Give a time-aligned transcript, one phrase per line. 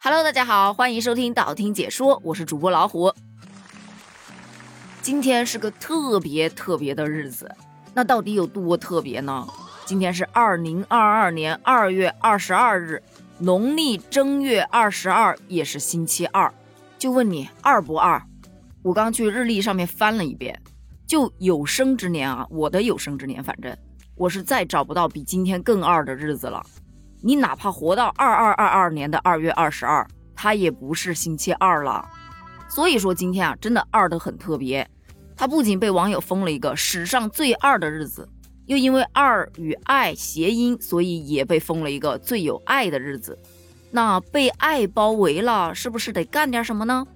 [0.00, 3.12] Hello，大家好，欢迎收听道听解说，我是主播老虎。
[5.02, 7.52] 今天是个特别特别的日子，
[7.94, 9.44] 那到底有多特别呢？
[9.84, 13.02] 今天是二零二二年二月二十二日，
[13.38, 16.54] 农历正月二十二，也是星期二。
[16.96, 18.22] 就问你二不二？
[18.82, 20.62] 我刚去日历上面翻了一遍，
[21.08, 23.76] 就有生之年啊，我的有生之年，反正
[24.14, 26.64] 我是再找不到比今天更二的日子了。
[27.20, 32.08] 你哪怕活到二二二二年的二月二十二，它也不是星期二了。
[32.68, 34.88] 所以说今天啊，真的二的很特别。
[35.36, 38.28] 它不仅被网友封了一个史上最二的日子，
[38.66, 43.38] 又因为二与爱谐音，所以也被封了一个最有爱的日子。
[43.90, 47.06] 那被爱包围了，是不是得干点什么呢？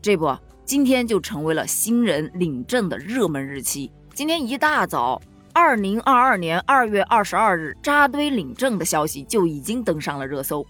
[0.00, 3.90] 这不，今天就成为了新人领证的热门日期。
[4.14, 5.20] 今天一大早。
[5.54, 10.66] 二零二二年二月二十二日，扎堆领证的消息就已经登上了热搜。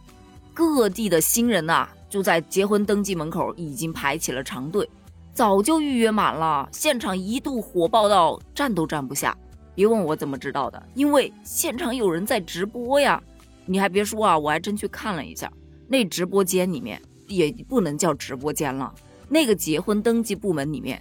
[0.52, 4.88] 各地的新人呐，就在结婚登记门口已经排起了长队，
[5.32, 6.68] 早就预约满了。
[6.73, 9.37] 现场一度火爆到站都站不下。
[9.73, 13.23] 别问我怎么知道的，因为现场有人在直播呀。
[13.64, 15.51] 你还别说啊，我还真去看了一下，
[15.87, 18.92] 那直播间里面也不能叫直播间了，
[19.29, 21.01] 那个结婚登记部门里面，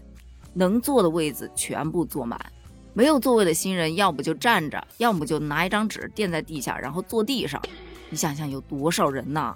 [0.53, 2.39] 能坐的位子全部坐满。
[2.93, 7.61] 没有座位的新人，要不就站着，要么就拿一张纸垫在地下，然后坐地上。
[8.09, 9.55] 你想想有多少人呢？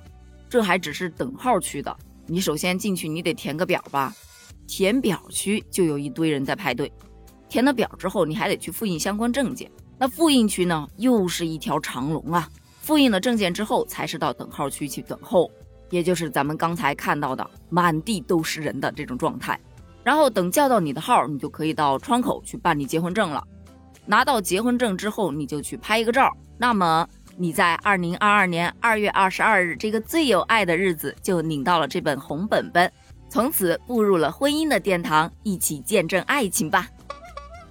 [0.49, 1.95] 这还只是等号区的。
[2.25, 4.13] 你首先进去，你得填个表吧。
[4.67, 6.91] 填表区就有一堆人在排队。
[7.49, 9.69] 填了表之后，你还得去复印相关证件。
[9.97, 12.49] 那复印区呢，又是一条长龙啊。
[12.79, 15.51] 复印了证件之后，才是到等号区去等候，
[15.89, 19.59] 也就是咱们刚才看到的满地都是人的这种状态。
[20.05, 23.43] 然后等叫到你的号，你就可以到窗口去办理结婚证了。
[24.05, 26.31] 拿到结婚证之后，你就去拍一个照。
[26.59, 32.89] 那么你在二零二二年二月二十二日这个最有爱的日子，就领到了这本红本本，
[33.27, 36.87] 从此步入了婚姻的殿堂，一起见证爱情吧。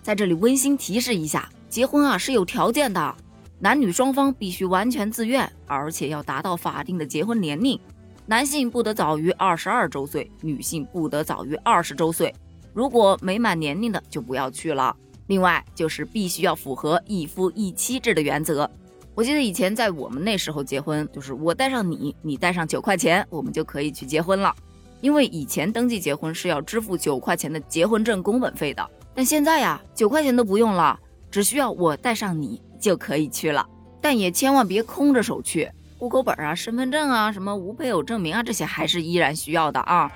[0.03, 3.15] 在这里温馨提示一下，结婚啊是有条件的，
[3.61, 7.79] 男女双方必须完全自愿，而且要达到法定的结婚年龄。
[8.27, 12.35] 男性不得早于二十二周岁，女性不得早于二十周岁。
[12.73, 14.97] 如果没满年龄的就不要去了。
[15.27, 18.71] 另外就是必须要符合一夫一妻制的原则。
[19.15, 24.55] 我记得以前在我们那时候结婚，就是我带上你，你带上九块钱，我们就可以去结婚了。
[25.03, 30.99] 因为以前登记结婚是要支付九块钱的结婚证工本费的，但现在呀，九块钱都不用了，
[31.31, 33.67] 只需要我带上你就可以去了。
[34.01, 35.71] 但也千万别空着手去。
[35.99, 40.11] 户口本啊、身份证啊、什么无配偶证明啊，这些还是依然需要的啊。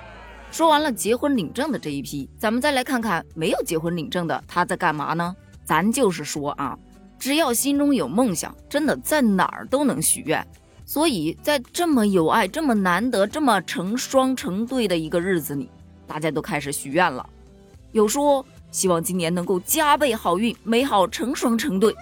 [0.51, 5.35] 说完了结婚领证的这一批，咱们再来看看没有结婚领证的他在干嘛呢？
[5.63, 6.77] 咱就是说啊，
[7.17, 10.45] 只要心中有梦想，真的在哪儿都能许愿。
[10.85, 15.69] 所以在这么有爱、这么难得、这么成双成对的一个日子里，
[16.07, 17.27] 大家都开始许愿了。
[17.91, 21.95] 有说希望今年能够加倍好运，美好成双成对。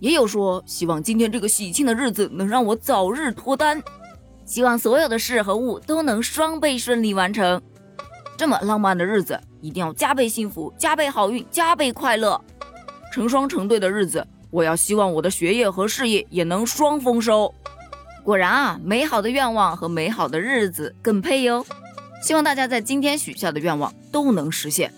[0.00, 3.82] 也有说希望今天这个喜庆的日子能让我早日脱单，
[4.44, 7.60] 希望所有的事和物都能双倍顺利完成。
[8.36, 12.40] 这么浪漫的日子，一定要加倍幸福、加倍好运、加倍快乐。
[13.12, 17.54] 成双成对的日子，我要希望我的学业和事业也能双丰收。
[18.24, 21.66] 果然啊，美好的愿望和美好的日子更配哟。
[22.22, 24.92] 希望大家在今天许下的愿望都能实现。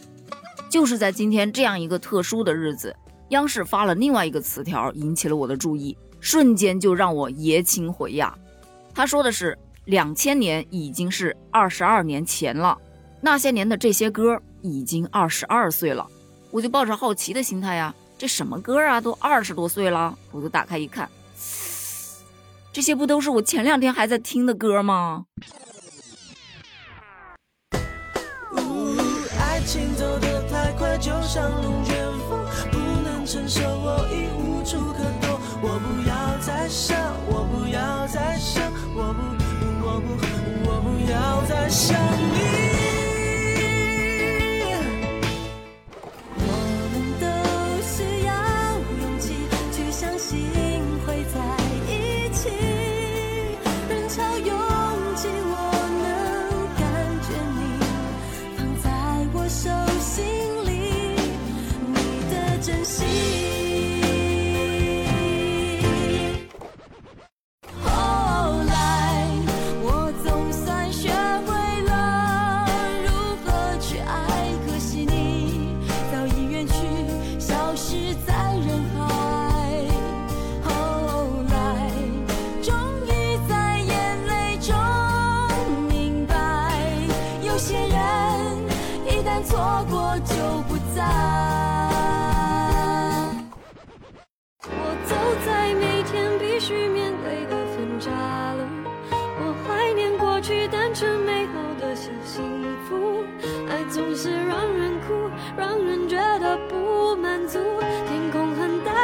[0.70, 2.94] 就是在今天这样一个特殊的日子。
[3.32, 8.37] 央视发了另外一个词条，引起了我的注意，瞬间就让我爷青回呀。
[8.94, 12.76] 他说的是，两千年已经是二十二年前了，
[13.22, 16.06] 那些年的这些歌已经二十二岁了。
[16.50, 20.14] 我就抱着好奇的心态呀，这什么歌啊，都二十多岁了。
[20.31, 21.09] 我就打开一看，
[22.70, 25.25] 这些不都是我前两天还在听的歌吗？
[29.41, 31.97] 爱情走得太快，就像龙卷
[32.28, 32.31] 风。
[33.32, 35.41] 承受，我已无处可躲。
[35.62, 38.62] 我不要再想，我不要再想，
[38.94, 39.22] 我不，
[39.87, 40.09] 我不，
[40.69, 42.62] 我不要再想你。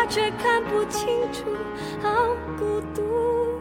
[0.09, 1.45] 却看不清楚，
[2.03, 3.58] 好孤独。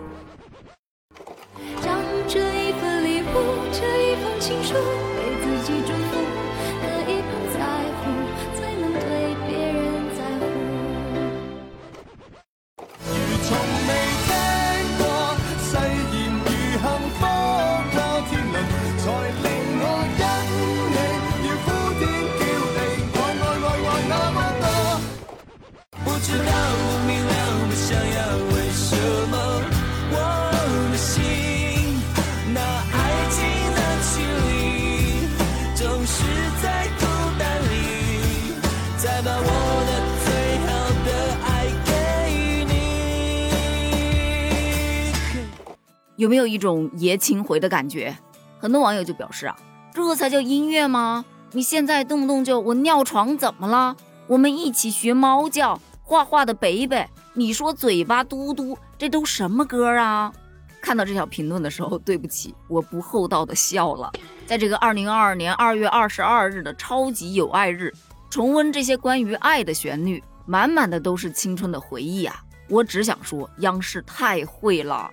[46.17, 48.17] 有没有一种爷青回的感觉？
[48.59, 49.55] 很多网友就表示啊，
[49.93, 51.23] 这才叫音乐吗？
[51.51, 53.95] 你现在动不动就我尿床怎么了？
[54.25, 60.33] 我们一起学猫叫，画画的北北，你说嘴巴嘟嘟，这都什么歌啊？
[60.81, 64.11] 看到这条评论的时候，对不起，我不厚道的笑了。
[64.47, 67.93] 在这个二零二二年二月二十二日的超级有爱日，
[68.31, 72.43] 重温这些关于爱的旋律，满满的都是青春的回忆啊！
[72.69, 75.11] 我只想说，央视太会了。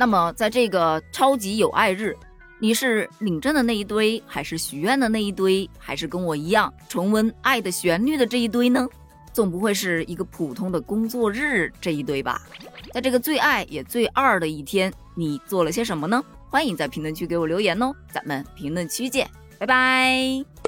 [0.00, 2.16] 那么，在这个超级有爱日，
[2.58, 8.88] 你是领证的那一堆，还是许愿的那一堆，还是跟我一样重温爱的旋律的这一堆呢？
[9.30, 12.40] 总不会是一个普通的工作日这一堆吧？
[12.94, 16.24] 在这个最爱也最二的一天，你做了些什么呢？
[16.48, 20.59] 欢迎在评论区给我留言哦，咱们评论区见，拜拜。